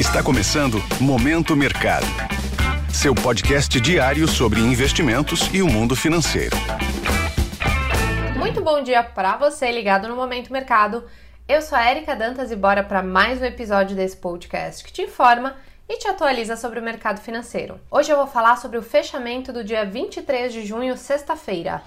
Está 0.00 0.22
começando 0.22 0.82
Momento 0.98 1.54
Mercado. 1.54 2.06
Seu 2.90 3.14
podcast 3.14 3.78
diário 3.78 4.26
sobre 4.26 4.58
investimentos 4.58 5.52
e 5.52 5.60
o 5.60 5.66
mundo 5.66 5.94
financeiro. 5.94 6.56
Muito 8.34 8.62
bom 8.62 8.82
dia 8.82 9.02
para 9.02 9.36
você 9.36 9.70
ligado 9.70 10.08
no 10.08 10.16
Momento 10.16 10.50
Mercado. 10.50 11.04
Eu 11.46 11.60
sou 11.60 11.76
a 11.76 11.90
Erika 11.90 12.16
Dantas 12.16 12.50
e 12.50 12.56
bora 12.56 12.82
para 12.82 13.02
mais 13.02 13.42
um 13.42 13.44
episódio 13.44 13.94
desse 13.94 14.16
podcast 14.16 14.82
que 14.82 14.90
te 14.90 15.02
informa 15.02 15.56
e 15.86 15.98
te 15.98 16.08
atualiza 16.08 16.56
sobre 16.56 16.80
o 16.80 16.82
mercado 16.82 17.20
financeiro. 17.20 17.78
Hoje 17.90 18.10
eu 18.10 18.16
vou 18.16 18.26
falar 18.26 18.56
sobre 18.56 18.78
o 18.78 18.82
fechamento 18.82 19.52
do 19.52 19.62
dia 19.62 19.84
23 19.84 20.50
de 20.50 20.64
junho, 20.64 20.96
sexta-feira. 20.96 21.82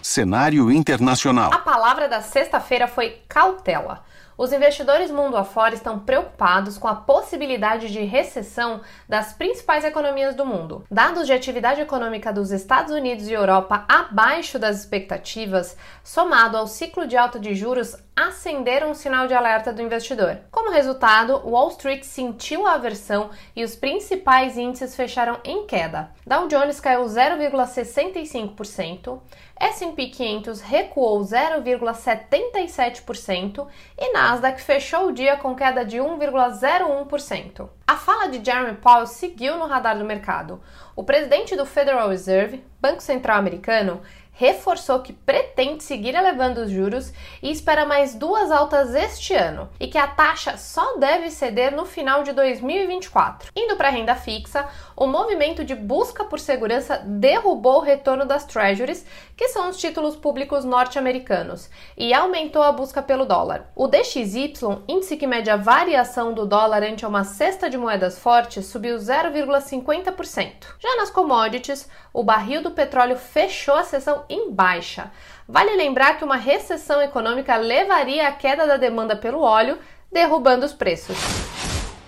Cenário 0.00 0.70
internacional. 0.70 1.52
A 1.52 1.58
palavra 1.58 2.08
da 2.08 2.20
sexta-feira 2.20 2.86
foi 2.86 3.18
cautela. 3.28 4.04
Os 4.36 4.52
investidores 4.52 5.10
mundo 5.10 5.36
afora 5.36 5.74
estão 5.74 5.98
preocupados 5.98 6.78
com 6.78 6.88
a 6.88 6.94
possibilidade 6.94 7.92
de 7.92 8.00
recessão 8.00 8.80
das 9.08 9.32
principais 9.32 9.84
economias 9.84 10.34
do 10.34 10.46
mundo. 10.46 10.84
Dados 10.90 11.26
de 11.26 11.32
atividade 11.32 11.80
econômica 11.80 12.32
dos 12.32 12.50
Estados 12.50 12.92
Unidos 12.92 13.28
e 13.28 13.32
Europa 13.32 13.84
abaixo 13.88 14.58
das 14.58 14.80
expectativas, 14.80 15.76
somado 16.02 16.56
ao 16.56 16.66
ciclo 16.66 17.06
de 17.06 17.16
alta 17.16 17.38
de 17.38 17.54
juros, 17.54 17.96
acenderam 18.14 18.90
um 18.90 18.94
sinal 18.94 19.26
de 19.26 19.32
alerta 19.34 19.72
do 19.72 19.80
investidor. 19.80 20.36
Como 20.50 20.70
resultado, 20.70 21.40
Wall 21.44 21.70
Street 21.70 22.02
sentiu 22.02 22.66
a 22.66 22.74
aversão 22.74 23.30
e 23.56 23.64
os 23.64 23.74
principais 23.74 24.58
índices 24.58 24.94
fecharam 24.94 25.38
em 25.44 25.64
queda. 25.66 26.10
Dow 26.26 26.46
Jones 26.46 26.78
caiu 26.78 27.04
0,65%, 27.04 29.18
S&P 29.58 30.08
500 30.08 30.60
recuou 30.60 31.18
0,77% 31.20 33.66
e 33.96 34.12
Nasdaq 34.22 34.60
fechou 34.60 35.08
o 35.08 35.12
dia 35.12 35.36
com 35.36 35.52
queda 35.52 35.84
de 35.84 35.96
1,01%. 35.96 37.68
A 37.84 37.96
fala 37.96 38.28
de 38.28 38.42
Jeremy 38.42 38.76
Powell 38.76 39.04
seguiu 39.04 39.56
no 39.56 39.66
radar 39.66 39.98
do 39.98 40.04
mercado. 40.04 40.62
O 40.94 41.02
presidente 41.02 41.56
do 41.56 41.66
Federal 41.66 42.08
Reserve, 42.08 42.64
Banco 42.80 43.02
Central 43.02 43.38
Americano, 43.38 44.00
reforçou 44.32 45.00
que 45.00 45.12
pretende 45.12 45.84
seguir 45.84 46.14
elevando 46.14 46.62
os 46.62 46.70
juros 46.70 47.12
e 47.42 47.50
espera 47.50 47.84
mais 47.84 48.14
duas 48.14 48.50
altas 48.50 48.94
este 48.94 49.34
ano 49.34 49.68
e 49.78 49.86
que 49.86 49.98
a 49.98 50.06
taxa 50.06 50.56
só 50.56 50.96
deve 50.96 51.30
ceder 51.30 51.74
no 51.76 51.84
final 51.84 52.22
de 52.22 52.32
2024. 52.32 53.52
Indo 53.54 53.76
para 53.76 53.88
a 53.88 53.90
renda 53.90 54.14
fixa, 54.14 54.66
o 54.96 55.06
movimento 55.06 55.64
de 55.64 55.74
busca 55.74 56.24
por 56.24 56.40
segurança 56.40 57.02
derrubou 57.04 57.76
o 57.76 57.80
retorno 57.80 58.24
das 58.24 58.44
treasuries, 58.44 59.04
que 59.36 59.48
são 59.48 59.68
os 59.68 59.76
títulos 59.76 60.16
públicos 60.16 60.64
norte-americanos, 60.64 61.68
e 61.96 62.14
aumentou 62.14 62.62
a 62.62 62.72
busca 62.72 63.02
pelo 63.02 63.24
dólar. 63.24 63.70
O 63.76 63.86
DXY, 63.86 64.52
índice 64.88 65.16
que 65.16 65.26
mede 65.26 65.50
a 65.50 65.56
variação 65.56 66.32
do 66.32 66.46
dólar 66.46 66.82
ante 66.82 67.04
uma 67.04 67.24
cesta 67.24 67.68
de 67.68 67.76
moedas 67.76 68.18
fortes, 68.18 68.66
subiu 68.66 68.96
0,50%. 68.96 70.52
Já 70.78 70.96
nas 70.96 71.10
commodities, 71.10 71.88
o 72.12 72.22
barril 72.22 72.62
do 72.62 72.70
petróleo 72.70 73.16
fechou 73.16 73.74
a 73.74 73.84
sessão 73.84 74.21
em 74.28 74.50
baixa. 74.50 75.12
Vale 75.48 75.74
lembrar 75.76 76.18
que 76.18 76.24
uma 76.24 76.36
recessão 76.36 77.00
econômica 77.00 77.56
levaria 77.56 78.28
à 78.28 78.32
queda 78.32 78.66
da 78.66 78.76
demanda 78.76 79.16
pelo 79.16 79.40
óleo, 79.40 79.78
derrubando 80.10 80.66
os 80.66 80.72
preços. 80.72 81.16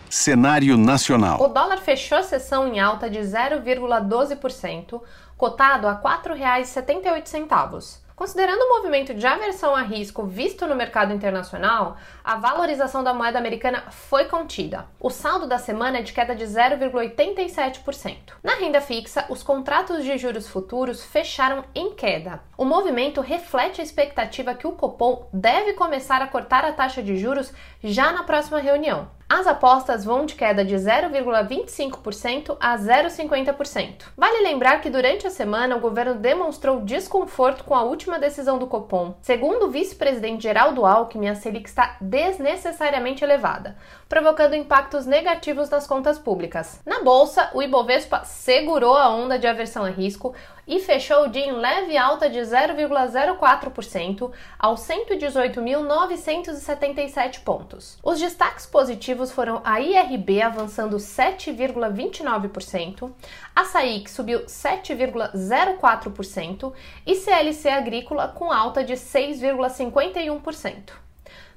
Cenário 0.09 0.77
nacional. 0.77 1.43
O 1.43 1.49
dólar 1.49 1.79
fechou 1.79 2.19
a 2.19 2.23
sessão 2.23 2.69
em 2.69 2.79
alta 2.79 3.11
de 3.11 3.19
0,12%, 3.19 5.03
cotado 5.37 5.89
a 5.89 5.95
R$ 5.95 6.03
4,78. 6.03 8.04
Considerando 8.17 8.63
o 8.63 8.77
movimento 8.77 9.13
de 9.13 9.27
aversão 9.27 9.75
a 9.75 9.83
risco 9.83 10.25
visto 10.25 10.69
no 10.69 10.77
mercado 10.77 11.13
internacional, 11.13 11.97
a 12.23 12.37
valorização 12.37 13.03
da 13.03 13.13
moeda 13.13 13.41
americana 13.41 13.91
foi 13.91 14.27
contida. 14.27 14.87
O 15.01 15.11
saldo 15.11 15.49
da 15.49 15.59
semana 15.59 15.99
é 15.99 16.03
de 16.03 16.13
queda 16.13 16.33
de 16.33 16.45
0,87%. 16.45 18.35
Na 18.41 18.55
renda 18.55 18.81
fixa, 18.81 19.27
os 19.29 19.43
contratos 19.43 20.05
de 20.05 20.17
juros 20.17 20.47
futuros 20.47 21.05
fecharam 21.05 21.65
em 21.75 21.93
queda. 21.93 22.41
O 22.57 22.65
movimento 22.65 23.21
reflete 23.21 23.81
a 23.81 23.85
expectativa 23.85 24.55
que 24.55 24.67
o 24.67 24.73
Copom 24.73 25.29
deve 25.33 25.73
começar 25.73 26.23
a 26.23 26.29
cortar 26.29 26.65
a 26.65 26.73
taxa 26.73 27.03
de 27.03 27.17
juros 27.17 27.53
já 27.83 28.13
na 28.13 28.23
próxima 28.23 28.61
reunião. 28.61 29.11
As 29.29 29.47
apostas 29.47 30.05
vão 30.05 30.27
de 30.27 30.35
queda 30.35 30.63
de 30.63 30.75
0,25% 30.75 32.57
a 32.61 32.77
0,50%. 32.77 34.05
Vale 34.17 34.43
lembrar 34.43 34.83
que 34.83 34.91
durante 34.91 35.27
a 35.27 35.31
semana 35.31 35.77
o 35.77 35.81
governo 35.81 36.15
demonstrou 36.15 36.83
desconforto 36.83 37.65
com 37.65 37.75
a 37.75 37.83
última 37.83 38.19
decisão 38.19 38.59
do 38.59 38.67
Copom. 38.67 39.15
Segundo 39.23 39.65
o 39.65 39.71
vice-presidente 39.71 40.43
Geraldo 40.43 40.85
Alckmin, 40.85 41.29
a 41.29 41.35
Selic 41.35 41.69
está 41.69 41.97
desnecessariamente 42.01 43.25
elevada, 43.25 43.77
provocando 44.09 44.55
impactos 44.55 45.07
negativos 45.07 45.71
nas 45.71 45.87
contas 45.87 46.19
públicas. 46.19 46.81
Na 46.85 47.03
bolsa, 47.03 47.51
o 47.55 47.63
Ibovespa 47.63 48.25
segurou 48.25 48.97
a 48.97 49.09
onda 49.09 49.39
de 49.39 49.47
aversão 49.47 49.85
a 49.85 49.91
risco, 49.91 50.35
e 50.67 50.81
fechou 50.81 51.25
o 51.25 51.29
dia 51.29 51.47
em 51.47 51.53
leve 51.53 51.97
alta 51.97 52.29
de 52.29 52.39
0,04% 52.39 54.33
aos 54.59 54.81
118.977 54.81 57.41
pontos. 57.41 57.97
Os 58.03 58.19
destaques 58.19 58.67
positivos 58.67 59.31
foram 59.33 59.63
a 59.65 59.81
IRB 59.81 60.43
avançando 60.43 60.97
7,29%, 60.97 63.13
a 63.55 63.65
SAIC 63.65 64.11
subiu 64.11 64.41
7,04% 64.47 66.73
e 67.07 67.15
CLC 67.15 67.69
Agrícola 67.69 68.27
com 68.29 68.51
alta 68.53 68.83
de 68.83 68.95
6,51%. 68.95 71.05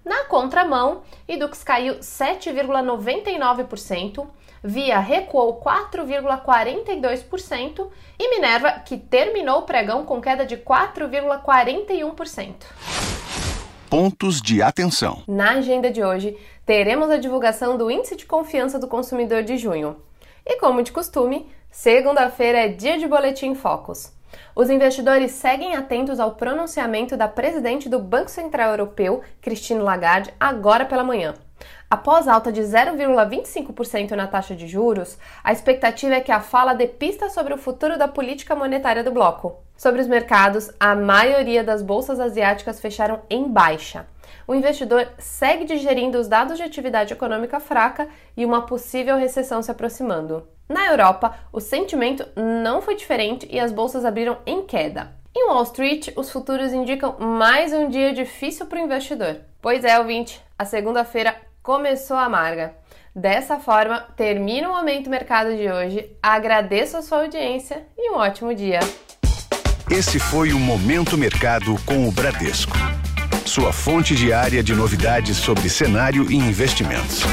Na 0.08 0.24
contramão, 0.24 1.04
Edux 1.28 1.64
caiu 1.66 1.96
7,99%, 1.96 4.26
Via 4.64 5.00
recuou 5.00 5.60
4,42% 5.60 7.90
e 8.18 8.30
Minerva, 8.30 8.72
que 8.72 8.98
terminou 8.98 9.60
o 9.60 9.64
pregão 9.64 10.06
com 10.06 10.22
queda 10.22 10.46
de 10.46 10.56
4,41%. 10.56 12.54
Pontos 13.90 14.42
de 14.42 14.62
atenção. 14.62 15.24
Na 15.28 15.52
agenda 15.52 15.92
de 15.92 16.02
hoje, 16.02 16.38
teremos 16.66 17.10
a 17.10 17.18
divulgação 17.18 17.78
do 17.78 17.92
Índice 17.92 18.16
de 18.16 18.26
Confiança 18.26 18.80
do 18.80 18.88
Consumidor 18.88 19.44
de 19.44 19.58
junho. 19.58 19.98
E 20.46 20.58
como 20.58 20.82
de 20.82 20.94
costume, 20.94 21.52
segunda-feira 21.70 22.60
é 22.60 22.70
dia 22.70 22.98
de 22.98 23.06
Boletim 23.08 23.56
Focus. 23.56 24.16
Os 24.56 24.70
investidores 24.70 25.32
seguem 25.32 25.76
atentos 25.76 26.20
ao 26.20 26.36
pronunciamento 26.36 27.16
da 27.16 27.28
presidente 27.28 27.88
do 27.88 28.00
Banco 28.00 28.30
Central 28.30 28.72
Europeu, 28.72 29.22
Christine 29.42 29.80
Lagarde, 29.80 30.34
agora 30.40 30.86
pela 30.86 31.04
manhã. 31.04 31.34
Após 31.90 32.28
alta 32.28 32.52
de 32.52 32.62
0,25% 32.62 34.12
na 34.12 34.28
taxa 34.28 34.56
de 34.56 34.68
juros, 34.68 35.18
a 35.44 35.52
expectativa 35.52 36.16
é 36.16 36.22
que 36.22 36.32
a 36.32 36.42
fala 36.42 36.74
dê 36.74 36.86
pista 36.86 37.30
sobre 37.30 37.54
o 37.54 37.58
futuro 37.58 37.98
da 37.98 38.08
política 38.08 38.56
monetária 38.56 39.04
do 39.04 39.12
bloco. 39.12 39.56
Sobre 39.78 40.02
os 40.02 40.08
mercados, 40.08 40.70
a 40.80 40.96
maioria 40.96 41.64
das 41.64 41.82
bolsas 41.82 42.20
asiáticas 42.20 42.80
fecharam 42.80 43.22
em 43.30 43.48
baixa. 43.48 44.08
O 44.48 44.56
investidor 44.56 45.08
segue 45.18 45.66
digerindo 45.66 46.20
os 46.20 46.28
dados 46.28 46.58
de 46.58 46.64
atividade 46.64 47.14
econômica 47.14 47.60
fraca 47.60 48.08
e 48.36 48.44
uma 48.44 48.66
possível 48.66 49.16
recessão 49.16 49.62
se 49.62 49.72
aproximando. 49.72 50.57
Na 50.70 50.88
Europa, 50.88 51.34
o 51.52 51.62
sentimento 51.62 52.28
não 52.36 52.82
foi 52.82 52.96
diferente 52.96 53.48
e 53.50 53.60
as 53.60 53.72
bolsas 53.72 54.04
abriram 54.04 54.38
em 54.46 54.64
queda. 54.66 55.14
Em 55.36 55.48
Wall 55.48 55.64
Street, 55.64 56.10
os 56.16 56.30
futuros 56.30 56.74
indicam 56.74 57.16
mais 57.20 57.72
um 57.72 57.90
dia 57.90 58.12
difícil 58.14 58.66
para 58.66 58.80
o 58.80 58.84
investidor. 58.84 59.38
Pois 59.62 59.84
é, 59.84 59.98
ouvinte, 59.98 60.42
a 60.58 60.66
segunda-feira 60.66 61.36
começou 61.64 62.18
amarga. 62.18 62.74
Dessa 63.16 63.60
forma, 63.60 64.00
termina 64.16 64.70
o 64.70 64.76
Momento 64.76 65.10
Mercado 65.10 65.56
de 65.56 65.70
hoje. 65.70 66.12
Agradeço 66.22 66.98
a 66.98 67.02
sua 67.02 67.22
audiência 67.22 67.86
e 67.98 68.12
um 68.12 68.18
ótimo 68.18 68.54
dia. 68.54 68.80
Esse 69.90 70.20
foi 70.20 70.52
o 70.52 70.60
Momento 70.60 71.18
Mercado 71.18 71.76
com 71.86 72.08
o 72.08 72.12
Bradesco. 72.12 72.76
Sua 73.46 73.72
fonte 73.72 74.14
diária 74.16 74.62
de 74.62 74.76
novidades 74.76 75.38
sobre 75.38 75.70
cenário 75.70 76.30
e 76.30 76.36
investimentos. 76.36 77.24